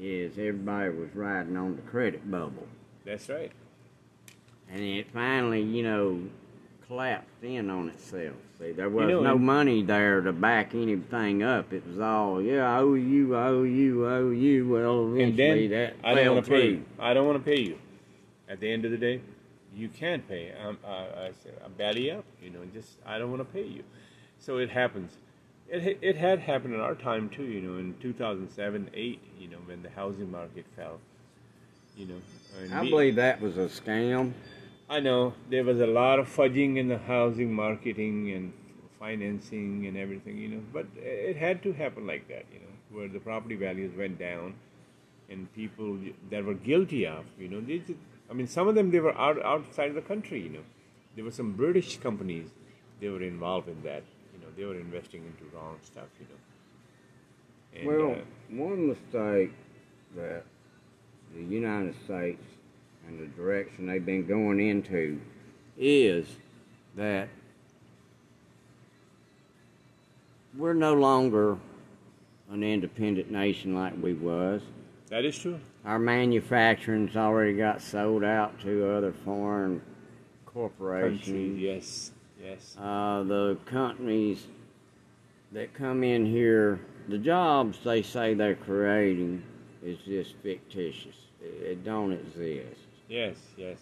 Is 0.00 0.32
everybody 0.38 0.90
was 0.90 1.08
riding 1.14 1.56
on 1.56 1.74
the 1.76 1.82
credit 1.82 2.30
bubble, 2.30 2.66
that's 3.04 3.28
right. 3.28 3.50
and 4.70 4.80
it 4.80 5.10
finally, 5.12 5.60
you 5.62 5.82
know, 5.82 6.20
collapsed 6.86 7.42
in 7.42 7.68
on 7.68 7.88
itself. 7.88 8.34
See, 8.58 8.72
there 8.72 8.88
was 8.88 9.08
know, 9.08 9.22
no 9.22 9.38
money 9.38 9.82
there 9.82 10.20
to 10.20 10.32
back 10.32 10.74
anything 10.74 11.42
up. 11.42 11.72
It 11.72 11.86
was 11.86 11.98
all, 12.00 12.40
yeah, 12.42 12.70
I 12.72 12.78
owe 12.78 12.94
you, 12.94 13.34
I 13.36 13.48
owe 13.48 13.62
you, 13.64 14.06
I 14.06 14.14
owe 14.16 14.30
you. 14.30 14.68
Well, 14.68 15.06
and 15.06 15.20
eventually 15.20 15.68
then 15.68 15.94
that 16.02 16.08
I 16.08 16.14
don't 16.14 16.34
want 16.34 16.46
to 16.46 16.50
pay 16.50 16.68
you. 16.70 16.84
I 16.98 17.14
don't 17.14 17.26
want 17.26 17.44
to 17.44 17.50
pay 17.50 17.60
you. 17.60 17.78
At 18.48 18.60
the 18.60 18.72
end 18.72 18.84
of 18.84 18.90
the 18.90 18.96
day, 18.96 19.20
you 19.74 19.88
can't 19.88 20.26
pay. 20.28 20.52
I'm, 20.64 20.78
I, 20.86 20.90
I, 20.90 21.26
I 21.64 21.68
belly 21.76 22.10
up. 22.10 22.24
You 22.42 22.50
know, 22.50 22.60
just 22.72 22.98
I 23.04 23.18
don't 23.18 23.30
want 23.30 23.40
to 23.40 23.52
pay 23.52 23.66
you. 23.66 23.84
So 24.38 24.58
it 24.58 24.70
happens. 24.70 25.12
It 25.70 25.98
it 26.00 26.16
had 26.16 26.40
happened 26.40 26.74
in 26.74 26.80
our 26.80 26.94
time 26.94 27.28
too. 27.28 27.44
You 27.44 27.60
know, 27.60 27.78
in 27.78 27.94
2007, 28.00 28.90
eight. 28.94 29.20
You 29.38 29.48
know, 29.48 29.58
when 29.66 29.82
the 29.82 29.90
housing 29.90 30.30
market 30.30 30.64
fell. 30.76 31.00
You 31.96 32.06
know, 32.06 32.20
I 32.72 32.82
we- 32.82 32.90
believe 32.90 33.16
that 33.16 33.40
was 33.40 33.56
a 33.56 33.66
scam. 33.66 34.32
I 34.90 35.00
know 35.00 35.34
there 35.50 35.64
was 35.64 35.80
a 35.80 35.86
lot 35.86 36.18
of 36.18 36.28
fudging 36.34 36.76
in 36.78 36.88
the 36.88 36.96
housing 36.98 37.52
marketing 37.52 38.30
and 38.30 38.52
financing 38.98 39.86
and 39.86 39.96
everything, 39.96 40.38
you 40.38 40.48
know, 40.48 40.62
but 40.72 40.86
it 40.96 41.36
had 41.36 41.62
to 41.64 41.72
happen 41.72 42.06
like 42.06 42.26
that, 42.28 42.46
you 42.52 42.60
know, 42.60 42.72
where 42.96 43.08
the 43.08 43.20
property 43.20 43.54
values 43.54 43.94
went 43.96 44.18
down 44.18 44.54
and 45.28 45.52
people 45.54 45.98
that 46.30 46.44
were 46.44 46.54
guilty 46.54 47.06
of, 47.06 47.26
you 47.38 47.48
know, 47.48 47.60
they 47.60 47.78
just, 47.78 47.98
I 48.30 48.32
mean, 48.32 48.46
some 48.46 48.66
of 48.66 48.74
them 48.74 48.90
they 48.90 49.00
were 49.00 49.16
out, 49.16 49.42
outside 49.44 49.94
the 49.94 50.00
country, 50.00 50.40
you 50.40 50.48
know. 50.48 50.64
There 51.16 51.24
were 51.24 51.30
some 51.30 51.52
British 51.52 51.98
companies, 51.98 52.48
they 53.00 53.08
were 53.08 53.22
involved 53.22 53.68
in 53.68 53.82
that, 53.82 54.04
they 54.58 54.64
were 54.64 54.74
investing 54.74 55.22
into 55.24 55.56
wrong 55.56 55.76
stuff, 55.84 56.08
you 56.20 56.26
know. 57.86 57.92
And, 57.92 58.02
Well, 58.02 58.12
uh, 58.18 58.24
one 58.64 58.88
mistake 58.88 59.52
that 60.16 60.42
the 61.34 61.42
United 61.42 61.94
States 62.04 62.42
and 63.06 63.20
the 63.20 63.26
direction 63.40 63.86
they've 63.86 64.04
been 64.04 64.26
going 64.26 64.58
into 64.60 65.20
is 65.78 66.26
that 66.96 67.28
we're 70.56 70.74
no 70.74 70.94
longer 70.94 71.56
an 72.50 72.64
independent 72.64 73.30
nation 73.30 73.74
like 73.74 73.94
we 74.02 74.14
was. 74.14 74.62
that 75.08 75.24
is 75.24 75.38
true. 75.38 75.60
Our 75.84 75.98
manufacturing's 76.00 77.16
already 77.16 77.56
got 77.56 77.80
sold 77.80 78.24
out 78.24 78.60
to 78.62 78.90
other 78.90 79.12
foreign 79.12 79.80
corporations. 80.44 81.24
Countries, 81.24 81.58
yes, 81.58 82.10
yes. 82.42 82.76
Uh, 82.78 83.22
the 83.22 83.58
companies 83.66 84.46
that 85.52 85.74
come 85.74 86.04
in 86.04 86.26
here, 86.26 86.80
the 87.08 87.18
jobs 87.18 87.78
they 87.84 88.02
say 88.02 88.34
they're 88.34 88.54
creating 88.54 89.42
is 89.82 89.98
just 90.06 90.34
fictitious. 90.42 91.16
It, 91.40 91.62
it 91.62 91.84
don't 91.84 92.12
exist. 92.12 92.80
Yes, 93.08 93.36
yes. 93.56 93.78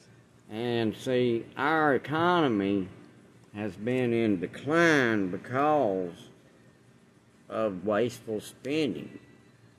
And 0.50 0.94
see, 0.96 1.44
our 1.56 1.94
economy 1.94 2.88
has 3.54 3.74
been 3.74 4.12
in 4.12 4.38
decline 4.38 5.30
because 5.30 6.12
of 7.48 7.84
wasteful 7.84 8.40
spending. 8.40 9.18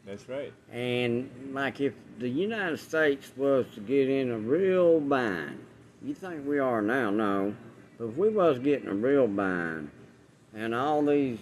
That's 0.05 0.27
right. 0.27 0.53
And 0.71 1.29
like 1.53 1.81
if 1.81 1.93
the 2.17 2.29
United 2.29 2.79
States 2.79 3.31
was 3.35 3.65
to 3.75 3.81
get 3.81 4.09
in 4.09 4.31
a 4.31 4.37
real 4.37 4.99
bind, 4.99 5.59
you 6.01 6.13
think 6.13 6.45
we 6.47 6.59
are 6.59 6.81
now? 6.81 7.09
No. 7.09 7.55
But 7.97 8.09
if 8.09 8.17
we 8.17 8.29
was 8.29 8.59
getting 8.59 8.87
a 8.87 8.93
real 8.93 9.27
bind 9.27 9.89
and 10.55 10.75
all 10.75 11.03
these 11.03 11.39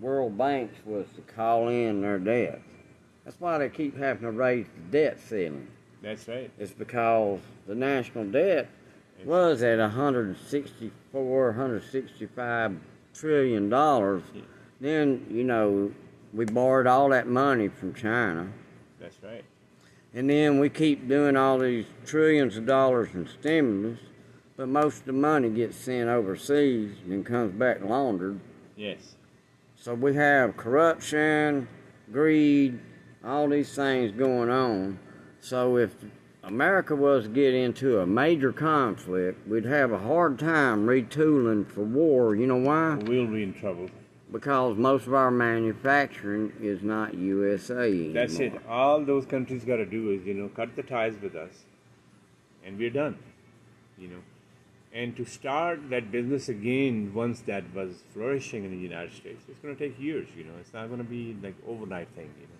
world 0.00 0.38
banks 0.38 0.74
was 0.84 1.06
to 1.16 1.20
call 1.22 1.68
in 1.68 2.00
their 2.00 2.18
debt, 2.18 2.62
that's 3.24 3.38
why 3.40 3.58
they 3.58 3.68
keep 3.68 3.96
having 3.98 4.22
to 4.22 4.30
raise 4.30 4.66
the 4.74 4.98
debt 4.98 5.20
ceiling. 5.20 5.68
That's 6.02 6.26
right. 6.28 6.50
It's 6.58 6.72
because 6.72 7.40
the 7.66 7.74
national 7.74 8.24
debt 8.26 8.68
was 9.24 9.62
at 9.62 9.78
164, 9.78 11.46
165 11.48 12.76
trillion 13.14 13.68
dollars. 13.68 14.22
Then, 14.80 15.26
you 15.28 15.44
know, 15.44 15.92
we 16.32 16.44
borrowed 16.44 16.86
all 16.86 17.08
that 17.10 17.26
money 17.26 17.68
from 17.68 17.94
China. 17.94 18.48
That's 19.00 19.16
right. 19.22 19.44
And 20.14 20.30
then 20.30 20.58
we 20.58 20.70
keep 20.70 21.08
doing 21.08 21.36
all 21.36 21.58
these 21.58 21.86
trillions 22.06 22.56
of 22.56 22.64
dollars 22.64 23.10
in 23.12 23.28
stimulus, 23.28 23.98
but 24.58 24.68
most 24.68 24.98
of 24.98 25.04
the 25.04 25.12
money 25.12 25.48
gets 25.48 25.76
sent 25.76 26.08
overseas 26.08 26.90
and 27.08 27.24
comes 27.24 27.52
back 27.52 27.80
laundered. 27.80 28.40
Yes. 28.76 29.14
So 29.76 29.94
we 29.94 30.16
have 30.16 30.56
corruption, 30.56 31.68
greed, 32.10 32.80
all 33.24 33.48
these 33.48 33.72
things 33.72 34.10
going 34.10 34.50
on. 34.50 34.98
So 35.40 35.76
if 35.76 35.94
America 36.42 36.96
was 36.96 37.24
to 37.24 37.30
get 37.30 37.54
into 37.54 38.00
a 38.00 38.06
major 38.06 38.52
conflict, 38.52 39.46
we'd 39.46 39.64
have 39.64 39.92
a 39.92 39.98
hard 39.98 40.40
time 40.40 40.86
retooling 40.86 41.70
for 41.70 41.82
war. 41.84 42.34
You 42.34 42.48
know 42.48 42.56
why? 42.56 42.96
We'll 42.96 43.28
be 43.28 43.44
in 43.44 43.54
trouble. 43.54 43.88
Because 44.32 44.76
most 44.76 45.06
of 45.06 45.14
our 45.14 45.30
manufacturing 45.30 46.52
is 46.60 46.82
not 46.82 47.14
USA 47.14 47.88
anymore. 47.88 48.12
That's 48.12 48.40
it. 48.40 48.54
All 48.68 49.04
those 49.04 49.24
countries 49.24 49.64
got 49.64 49.76
to 49.76 49.86
do 49.86 50.10
is, 50.10 50.26
you 50.26 50.34
know, 50.34 50.48
cut 50.48 50.74
the 50.74 50.82
ties 50.82 51.14
with 51.22 51.36
us, 51.36 51.64
and 52.64 52.76
we're 52.76 52.90
done. 52.90 53.16
You 53.96 54.08
know, 54.08 54.18
and 54.92 55.16
to 55.16 55.24
start 55.24 55.90
that 55.90 56.10
business 56.10 56.48
again 56.48 57.12
once 57.14 57.40
that 57.42 57.64
was 57.74 58.02
flourishing 58.12 58.64
in 58.64 58.70
the 58.70 58.78
United 58.78 59.12
States, 59.12 59.44
it's 59.48 59.58
going 59.60 59.76
to 59.76 59.88
take 59.88 59.98
years. 60.00 60.28
You 60.36 60.44
know, 60.44 60.52
it's 60.60 60.72
not 60.72 60.86
going 60.86 60.98
to 60.98 61.04
be 61.04 61.36
like 61.42 61.54
overnight 61.66 62.08
thing. 62.16 62.30
You 62.40 62.46
know, 62.46 62.58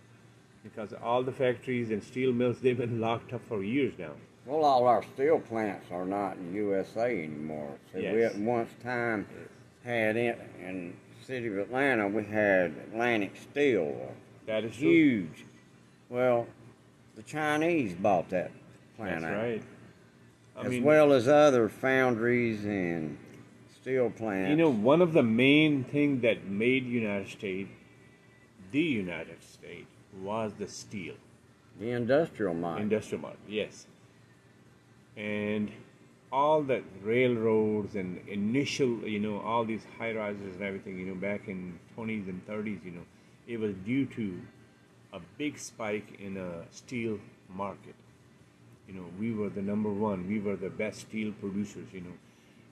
because 0.63 0.93
all 1.03 1.23
the 1.23 1.33
factories 1.33 1.91
and 1.91 2.03
steel 2.03 2.33
mills 2.33 2.59
they've 2.63 2.77
been 2.77 3.01
locked 3.01 3.33
up 3.33 3.41
for 3.49 3.63
years 3.63 3.95
now. 3.99 4.13
Well, 4.47 4.65
all 4.65 4.87
our 4.87 5.03
steel 5.15 5.41
plants 5.41 5.87
are 5.91 6.07
not 6.07 6.37
in 6.39 6.55
USA 6.55 7.23
anymore. 7.23 7.75
So 7.93 7.99
we 8.01 8.25
at 8.25 8.37
once 8.39 8.71
time 8.83 9.27
had 9.85 10.17
in 10.17 10.37
in 10.61 10.97
the 11.19 11.25
city 11.27 11.49
of 11.49 11.59
Atlanta 11.59 12.09
we 12.09 12.25
had 12.25 12.75
Atlantic 12.93 13.33
Steel, 13.37 14.15
That 14.47 14.65
is 14.65 14.77
true. 14.77 14.89
huge. 14.91 15.45
Well, 16.09 16.47
the 17.17 17.23
Chinese 17.23 17.95
bought 17.95 18.31
that 18.31 18.51
plant 18.97 19.23
That's 19.23 19.33
out, 19.35 19.43
right. 19.43 19.63
I 20.59 20.65
as 20.65 20.71
mean, 20.71 20.83
well 20.83 21.13
as 21.13 21.29
other 21.29 21.69
foundries 21.69 22.65
and 22.65 23.17
steel 23.81 24.11
plants. 24.11 24.51
you 24.51 24.57
know, 24.57 24.71
one 24.71 25.01
of 25.01 25.13
the 25.13 25.23
main 25.23 25.85
things 25.85 26.23
that 26.23 26.47
made 26.47 26.85
United 26.85 27.29
States 27.29 27.71
the 28.71 28.83
United 28.83 29.43
States 29.43 29.91
was 30.21 30.53
the 30.59 30.69
steel. 30.69 31.15
the 31.81 31.91
industrial 31.91 32.55
mine. 32.55 32.83
industrial 32.83 33.23
market, 33.23 33.39
yes. 33.49 33.87
And 35.17 35.71
all 36.31 36.63
the 36.63 36.83
railroads 37.03 37.95
and 37.95 38.21
initial, 38.29 39.09
you 39.09 39.19
know, 39.21 39.41
all 39.41 39.65
these 39.65 39.85
high 39.99 40.13
rises 40.13 40.57
and 40.57 40.63
everything, 40.63 40.99
you 40.99 41.07
know, 41.07 41.15
back 41.15 41.49
in 41.49 41.79
20s 41.97 42.29
and 42.29 42.47
30s, 42.47 42.85
you 42.85 42.91
know, 42.91 43.07
it 43.47 43.59
was 43.59 43.75
due 43.87 44.05
to 44.07 44.41
a 45.13 45.21
big 45.39 45.59
spike 45.59 46.19
in 46.21 46.37
a 46.37 46.65
steel 46.71 47.19
market. 47.49 47.95
You 48.89 48.95
know, 48.95 49.05
we 49.21 49.33
were 49.33 49.51
the 49.51 49.63
number 49.63 49.91
one, 49.91 50.27
we 50.27 50.41
were 50.41 50.57
the 50.57 50.71
best 50.71 51.01
steel 51.01 51.33
producers, 51.41 51.89
you 51.93 52.01
know, 52.01 52.15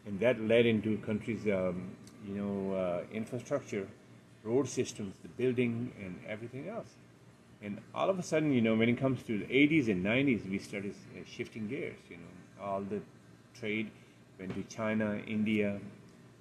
and 0.06 0.18
that 0.20 0.40
led 0.40 0.64
into 0.64 0.96
countries, 0.99 1.46
um, 1.46 1.90
you 2.26 2.35
know, 2.35 2.75
uh, 2.75 3.02
infrastructure, 3.12 3.87
road 4.42 4.68
systems, 4.68 5.14
the 5.23 5.28
building, 5.28 5.92
and 6.02 6.18
everything 6.26 6.68
else. 6.68 6.88
And 7.62 7.80
all 7.94 8.08
of 8.08 8.18
a 8.18 8.23
sudden, 8.23 8.52
you 8.52 8.61
know, 8.62 8.75
when 8.75 8.88
it 8.88 8.99
comes 8.99 9.23
to 9.25 9.38
the 9.38 9.44
80s 9.46 9.88
and 9.88 10.04
90s, 10.04 10.49
we 10.49 10.58
started 10.58 10.94
uh, 11.14 11.20
shifting 11.26 11.68
gears. 11.68 11.99
You 12.08 12.16
know, 12.16 12.64
all 12.64 12.80
the 12.80 13.00
trade 13.58 13.90
went 14.38 14.54
to 14.54 14.62
China, 14.75 15.20
India, 15.26 15.80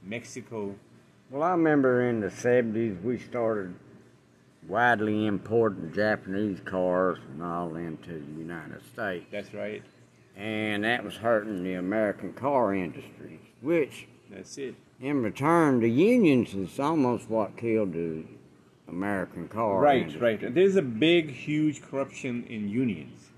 Mexico. 0.04 0.76
Well, 1.30 1.44
I 1.44 1.52
remember 1.52 2.08
in 2.10 2.20
the 2.20 2.28
70s 2.28 3.02
we 3.02 3.18
started 3.18 3.74
widely 4.68 5.26
importing 5.28 5.92
Japanese 5.94 6.60
cars 6.66 7.20
and 7.32 7.44
all 7.44 7.76
into 7.76 8.14
the 8.14 8.40
United 8.40 8.82
States. 8.94 9.26
That's 9.32 9.54
right. 9.54 9.84
And 10.36 10.84
that 10.84 11.04
was 11.04 11.16
hurting 11.16 11.64
the 11.64 11.74
American 11.76 12.34
car 12.34 12.74
industry, 12.74 13.40
which 13.62 14.08
That's 14.30 14.58
it. 14.58 14.76
in 15.00 15.22
return, 15.24 15.80
the 15.80 15.90
unions 15.90 16.54
is 16.54 16.80
almost 16.80 17.30
what 17.30 17.56
killed 17.58 17.94
the 17.94 18.24
American 18.88 19.48
car 19.48 19.80
Right, 19.80 20.02
industry. 20.02 20.22
right. 20.22 20.54
There's 20.54 20.76
a 20.76 20.82
big, 20.82 21.30
huge 21.32 21.82
corruption 21.82 22.46
in 22.50 22.68
unions 22.70 23.30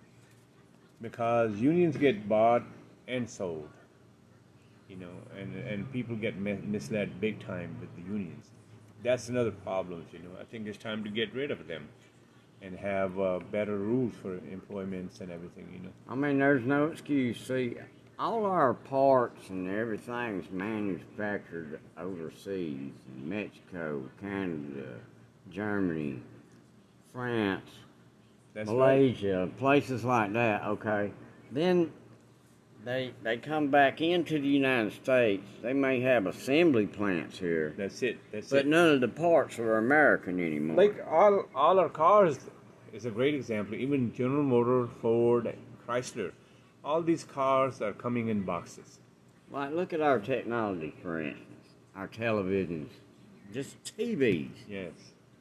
because 1.01 1.55
unions 1.57 1.97
get 1.97 2.27
bought 2.27 2.63
and 3.07 3.29
sold. 3.29 3.69
You 4.89 4.95
know, 4.95 5.11
and 5.37 5.53
and 5.67 5.91
people 5.91 6.15
get 6.15 6.37
misled 6.39 7.19
big 7.19 7.45
time 7.45 7.75
with 7.81 7.93
the 7.97 8.09
unions. 8.09 8.45
That's 9.07 9.29
another 9.29 9.51
problem. 9.51 10.05
You 10.11 10.19
know, 10.19 10.31
I 10.37 10.43
think 10.43 10.67
it's 10.67 10.77
time 10.77 11.01
to 11.05 11.09
get 11.09 11.33
rid 11.33 11.49
of 11.49 11.65
them 11.65 11.87
and 12.61 12.77
have 12.77 13.17
uh, 13.17 13.39
better 13.53 13.77
rules 13.77 14.13
for 14.21 14.35
employments 14.51 15.21
and 15.21 15.31
everything. 15.31 15.69
You 15.71 15.79
know. 15.79 15.93
I 16.09 16.15
mean, 16.15 16.39
there's 16.39 16.65
no 16.65 16.87
excuse. 16.87 17.39
See, 17.39 17.77
all 18.19 18.45
our 18.45 18.73
parts 18.73 19.49
and 19.49 19.69
everything's 19.69 20.51
manufactured 20.51 21.79
overseas 21.97 22.91
in 23.15 23.29
Mexico, 23.29 24.03
Canada, 24.19 24.95
Germany, 25.49 26.19
France, 27.13 27.69
That's 28.53 28.67
right. 28.67 28.75
Malaysia, 28.75 29.49
places 29.57 30.03
like 30.03 30.33
that. 30.33 30.63
Okay, 30.63 31.13
then 31.53 31.93
they 32.87 33.11
they 33.21 33.37
come 33.37 33.67
back 33.67 33.99
into 33.99 34.39
the 34.39 34.47
United 34.47 34.93
States. 34.93 35.45
They 35.61 35.73
may 35.73 35.99
have 36.01 36.25
assembly 36.25 36.87
plants 36.87 37.37
here, 37.37 37.73
That's 37.77 38.01
it. 38.01 38.17
That's 38.31 38.49
but 38.49 38.59
it. 38.59 38.67
none 38.67 38.89
of 38.95 39.01
the 39.01 39.09
parts 39.09 39.59
are 39.59 39.77
American 39.77 40.39
anymore. 40.39 40.77
Like 40.77 41.05
all 41.05 41.45
all 41.53 41.79
our 41.79 41.89
cars 41.89 42.39
is 42.93 43.05
a 43.05 43.11
great 43.11 43.35
example. 43.35 43.75
Even 43.75 44.13
General 44.13 44.43
Motor, 44.43 44.87
Ford, 45.01 45.53
Chrysler, 45.85 46.31
all 46.83 47.01
these 47.01 47.25
cars 47.25 47.81
are 47.81 47.91
coming 47.91 48.29
in 48.29 48.43
boxes. 48.43 48.99
Like, 49.51 49.73
look 49.73 49.93
at 49.93 50.01
our 50.01 50.19
technology, 50.19 50.93
for 51.01 51.21
instance, 51.21 51.67
our 51.95 52.07
televisions, 52.07 52.89
just 53.53 53.77
TVs. 53.83 54.49
Yes. 54.69 54.91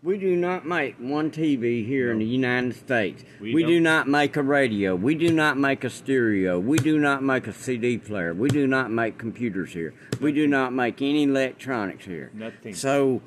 We 0.06 0.18
do 0.18 0.36
not 0.36 0.64
make 0.64 0.94
one 1.00 1.32
TV 1.32 1.84
here 1.84 2.12
in 2.12 2.20
the 2.20 2.24
United 2.24 2.76
States. 2.76 3.24
We 3.40 3.52
We, 3.52 3.64
do 3.64 3.82
don't. 3.82 4.06
make 4.06 4.36
a 4.36 4.42
radio. 4.42 4.94
We 4.94 5.16
do 5.16 5.32
not 5.32 5.58
make 5.58 5.82
a 5.82 5.90
stereo. 5.90 6.60
We 6.60 6.78
do 6.78 7.00
not 7.00 7.24
make 7.24 7.48
a 7.48 7.52
CD 7.52 7.98
player. 7.98 8.32
We 8.32 8.48
do 8.48 8.68
not 8.68 8.92
make 8.92 9.18
computers 9.18 9.72
here. 9.72 9.94
We 10.20 10.30
do 10.30 10.46
not 10.46 10.72
make 10.72 11.02
any 11.02 11.24
electronics 11.24 12.04
here. 12.04 12.30
Nothing. 12.34 12.72
So 12.72 13.20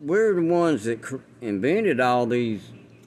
we're 0.00 0.34
the 0.36 0.40
ones 0.40 0.84
that 0.84 1.02
cr- 1.02 1.16
invented 1.42 2.00
all 2.00 2.24
these 2.24 2.62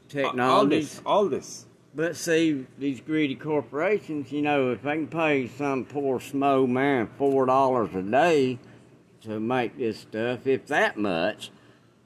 technologies. 0.07 0.13
All 0.13 0.29
technologies. 0.29 0.89
this, 0.91 1.01
all 1.07 1.25
this. 1.29 1.65
But 1.95 2.15
see, 2.15 2.67
these 2.77 3.01
greedy 3.01 3.33
corporations, 3.33 4.31
you 4.31 4.43
know, 4.43 4.69
if 4.69 4.83
they 4.83 4.93
can 4.93 5.07
pay 5.07 5.47
some 5.47 5.83
poor 5.83 6.19
small 6.19 6.67
man 6.67 7.09
four 7.17 7.47
dollars 7.47 7.95
a 7.95 8.03
day 8.03 8.59
to 9.23 9.39
make 9.39 9.79
this 9.79 10.01
stuff, 10.01 10.45
if 10.45 10.67
that 10.67 10.95
much, 10.95 11.49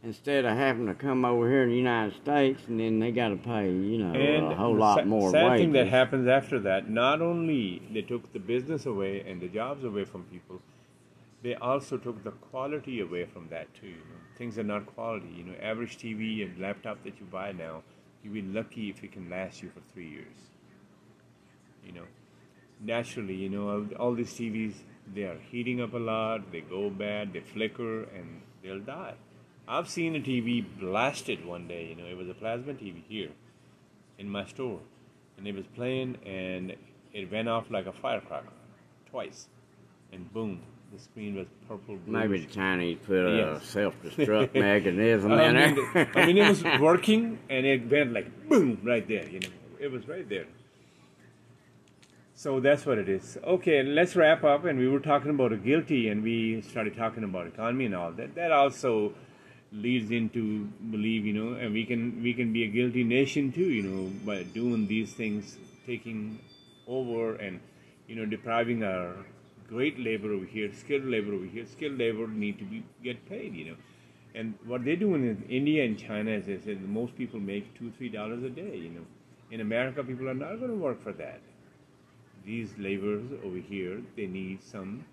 instead 0.04 0.46
of 0.46 0.56
having 0.58 0.88
to 0.88 0.94
come 0.94 1.24
over 1.24 1.50
here 1.50 1.64
in 1.64 1.70
the 1.70 1.76
United 1.76 2.14
States 2.22 2.62
and 2.68 2.80
then 2.80 3.00
they 3.00 3.12
got 3.12 3.30
to 3.30 3.38
pay, 3.38 3.68
you 3.72 3.98
know, 4.00 4.14
And 4.14 4.52
a 4.52 4.56
whole 4.56 4.76
lot 4.76 5.00
sa- 5.00 5.06
more 5.06 5.32
sad 5.32 5.52
wages. 5.52 5.64
thing 5.64 5.72
that 5.74 5.88
happens 5.88 6.28
after 6.28 6.60
that, 6.60 6.90
not 6.90 7.22
only 7.22 7.82
they 7.92 8.02
took 8.02 8.32
the 8.34 8.40
business 8.40 8.86
away 8.86 9.22
and 9.22 9.42
the 9.42 9.48
jobs 9.48 9.84
away 9.84 10.04
from 10.04 10.24
people, 10.26 10.62
they 11.42 11.56
also 11.56 11.98
took 11.98 12.24
the 12.24 12.32
quality 12.32 13.00
away 13.00 13.26
from 13.26 13.48
that 13.50 13.74
too. 13.74 13.88
You 13.88 13.94
know, 13.94 14.22
things 14.38 14.58
are 14.58 14.64
not 14.64 14.86
quality. 14.86 15.28
You 15.38 15.44
know, 15.44 15.54
average 15.62 15.98
TV 15.98 16.44
and 16.44 16.60
laptop 16.60 17.04
that 17.04 17.20
you 17.20 17.26
buy 17.26 17.52
now, 17.52 17.84
you'll 18.24 18.34
be 18.34 18.42
lucky 18.42 18.90
if 18.90 19.04
it 19.04 19.12
can 19.12 19.30
last 19.30 19.62
you 19.62 19.70
for 19.70 19.82
three 19.94 20.08
years. 20.10 20.38
You 21.86 21.92
know, 21.94 22.06
naturally, 22.82 23.36
you 23.36 23.50
know, 23.50 23.88
all 24.00 24.14
these 24.14 24.34
TVs 24.34 24.76
they 25.14 25.24
are 25.24 25.38
heating 25.52 25.82
up 25.82 25.94
a 25.94 25.98
lot. 25.98 26.50
They 26.54 26.62
go 26.62 26.90
bad. 26.90 27.34
They 27.34 27.42
flicker 27.42 28.04
and 28.04 28.42
they'll 28.62 28.80
die. 28.80 29.16
I've 29.68 29.90
seen 29.90 30.16
a 30.16 30.20
TV 30.20 30.64
blasted 30.80 31.46
one 31.46 31.68
day. 31.68 31.88
You 31.88 31.96
know, 31.96 32.06
it 32.10 32.18
was 32.18 32.30
a 32.30 32.34
plasma 32.34 32.74
TV 32.74 33.04
here 33.08 33.30
in 34.18 34.30
my 34.30 34.46
store, 34.46 34.80
and 35.38 35.48
it 35.48 35.56
was 35.56 35.66
playing, 35.76 36.18
and 36.26 36.76
it 37.14 37.32
went 37.32 37.48
off 37.48 37.72
like 37.72 37.86
a 37.86 37.94
firecracker 37.94 38.48
twice, 39.10 39.48
and 40.12 40.32
boom, 40.34 40.62
the 40.92 41.00
screen 41.00 41.36
was 41.36 41.48
purple. 41.68 41.98
Maybe 42.06 42.46
the 42.46 42.54
Chinese 42.54 42.98
put 43.06 43.26
a 43.26 43.60
self-destruct 43.64 44.54
mechanism 44.60 45.32
I 45.32 45.46
in 45.46 45.56
mean, 45.56 45.90
there. 45.94 46.12
I 46.16 46.26
mean, 46.26 46.38
it 46.38 46.50
was 46.50 46.64
working, 46.80 47.40
and 47.50 47.66
it 47.66 47.90
went 47.90 48.14
like 48.14 48.50
boom 48.50 48.80
right 48.84 49.08
there. 49.08 49.28
You 49.28 49.40
know, 49.40 49.50
it 49.80 49.92
was 49.92 50.08
right 50.08 50.28
there. 50.28 50.46
So 52.36 52.60
that's 52.60 52.86
what 52.86 52.98
it 52.98 53.08
is. 53.08 53.38
Okay, 53.44 53.84
let's 53.84 54.16
wrap 54.16 54.44
up. 54.44 54.66
And 54.66 54.78
we 54.78 54.88
were 54.88 55.00
talking 55.00 55.30
about 55.30 55.54
a 55.54 55.58
guilty, 55.58 56.10
and 56.10 56.22
we 56.22 56.62
started 56.62 56.98
talking 56.98 57.24
about 57.24 57.48
economy 57.48 57.86
and 57.86 57.96
all 57.96 58.12
that. 58.12 58.36
That 58.36 58.52
also 58.52 59.14
leads 59.74 60.12
into 60.12 60.66
believe, 60.92 61.26
you 61.26 61.34
know, 61.34 61.54
and 61.54 61.74
we 61.74 61.86
can 61.86 62.22
we 62.22 62.34
can 62.34 62.54
be 62.54 62.64
a 62.64 62.68
guilty 62.68 63.04
nation 63.04 63.52
too, 63.52 63.70
you 63.78 63.84
know, 63.84 64.12
by 64.26 64.44
doing 64.44 64.88
these 64.88 65.14
things, 65.14 65.58
taking 65.86 66.40
over 66.88 67.36
and 67.36 67.60
you 68.08 68.16
know 68.16 68.26
depriving 68.26 68.84
our 68.84 69.16
great 69.68 70.00
labor 70.00 70.32
over 70.34 70.46
here, 70.46 70.72
skilled 70.74 71.06
labor 71.06 71.34
over 71.34 71.46
here. 71.46 71.66
Skilled 71.66 71.98
labor 71.98 72.28
need 72.28 72.60
to 72.60 72.66
be 72.66 72.84
get 73.04 73.28
paid, 73.28 73.56
you 73.56 73.66
know. 73.72 73.76
And 74.36 74.56
what 74.66 74.84
they're 74.84 74.96
doing 74.96 75.24
in 75.28 75.44
India 75.50 75.84
and 75.86 75.98
China, 75.98 76.32
as 76.32 76.50
I 76.50 76.58
said, 76.58 76.82
most 76.82 77.16
people 77.16 77.40
make 77.40 77.74
two, 77.78 77.92
three 77.98 78.10
dollars 78.10 78.44
a 78.44 78.50
day. 78.50 78.78
You 78.78 78.90
know, 78.90 79.06
in 79.52 79.62
America, 79.62 80.04
people 80.04 80.30
are 80.30 80.34
not 80.34 80.60
going 80.60 80.72
to 80.72 80.78
work 80.78 81.02
for 81.02 81.14
that. 81.14 81.42
These 82.46 82.74
laborers 82.78 83.24
over 83.44 83.58
here, 83.58 84.02
they 84.18 84.28
need 84.28 84.64
some 84.64 85.06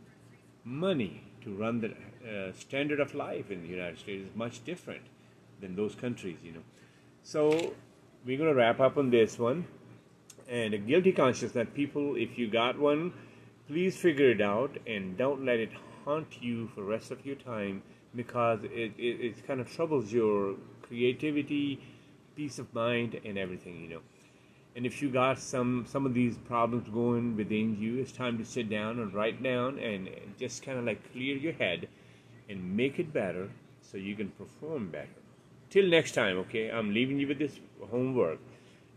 money 0.64 1.22
to 1.44 1.54
run 1.54 1.80
the 1.80 1.94
uh, 2.24 2.52
standard 2.52 3.00
of 3.00 3.14
life 3.14 3.50
in 3.50 3.62
the 3.62 3.68
United 3.68 3.98
States 3.98 4.28
is 4.28 4.36
much 4.36 4.64
different 4.64 5.02
than 5.60 5.76
those 5.76 5.94
countries. 5.94 6.38
You 6.42 6.52
know, 6.52 6.62
so 7.22 7.74
we're 8.24 8.38
going 8.38 8.50
to 8.50 8.54
wrap 8.54 8.80
up 8.80 8.96
on 8.96 9.10
this 9.10 9.38
one. 9.38 9.66
And 10.48 10.74
a 10.74 10.78
guilty 10.78 11.12
conscience 11.12 11.52
that 11.52 11.74
people, 11.74 12.16
if 12.16 12.36
you 12.36 12.50
got 12.50 12.76
one, 12.78 13.12
please 13.68 13.96
figure 13.96 14.30
it 14.30 14.40
out 14.40 14.76
and 14.86 15.16
don't 15.16 15.44
let 15.44 15.60
it 15.60 15.70
haunt 16.04 16.42
you 16.42 16.66
for 16.68 16.80
the 16.80 16.86
rest 16.86 17.12
of 17.12 17.24
your 17.24 17.36
time 17.36 17.82
because 18.16 18.58
it, 18.64 18.92
it, 18.98 19.20
it 19.20 19.46
kind 19.46 19.60
of 19.60 19.70
troubles 19.70 20.12
your 20.12 20.56
creativity, 20.82 21.80
peace 22.34 22.58
of 22.58 22.72
mind, 22.74 23.20
and 23.24 23.38
everything, 23.38 23.80
you 23.80 23.88
know. 23.88 24.00
And 24.74 24.86
if 24.86 25.02
you 25.02 25.10
got 25.10 25.38
some 25.38 25.84
some 25.88 26.06
of 26.06 26.14
these 26.14 26.36
problems 26.38 26.88
going 26.88 27.36
within 27.36 27.76
you, 27.80 27.98
it's 27.98 28.12
time 28.12 28.38
to 28.38 28.44
sit 28.44 28.70
down 28.70 28.98
and 28.98 29.12
write 29.12 29.42
down 29.42 29.78
and 29.78 30.08
just 30.38 30.62
kind 30.62 30.78
of 30.78 30.84
like 30.84 31.12
clear 31.12 31.36
your 31.36 31.52
head 31.52 31.88
and 32.50 32.76
make 32.76 32.98
it 32.98 33.12
better 33.12 33.48
so 33.80 33.96
you 33.96 34.14
can 34.16 34.28
perform 34.30 34.90
better. 34.90 35.20
till 35.70 35.88
next 35.88 36.12
time, 36.12 36.36
okay, 36.36 36.68
I'm 36.68 36.92
leaving 36.92 37.18
you 37.20 37.28
with 37.28 37.38
this 37.38 37.60
homework. 37.90 38.40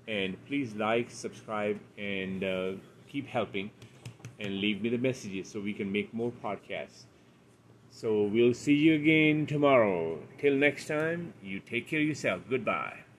And 0.08 0.44
please 0.48 0.74
like, 0.76 1.12
subscribe, 1.12 1.80
and 1.98 2.44
uh, 2.44 2.72
keep 3.08 3.28
helping 3.28 3.70
and 4.40 4.60
leave 4.60 4.82
me 4.82 4.90
the 4.90 4.98
messages 4.98 5.50
so 5.50 5.60
we 5.60 5.74
can 5.74 5.92
make 5.92 6.14
more 6.14 6.32
podcasts. 6.44 7.06
So 7.92 8.24
we'll 8.24 8.56
see 8.56 8.74
you 8.74 8.96
again 8.96 9.46
tomorrow. 9.46 10.20
Till 10.40 10.56
next 10.56 10.88
time, 10.88 11.34
you 11.44 11.60
take 11.60 11.88
care 11.88 12.02
of 12.02 12.08
yourself. 12.08 12.42
Goodbye. 12.50 13.03